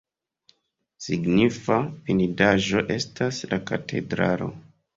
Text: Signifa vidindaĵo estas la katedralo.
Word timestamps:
Signifa 1.07 1.77
vidindaĵo 2.09 2.83
estas 2.97 3.45
la 3.55 3.63
katedralo. 3.71 4.53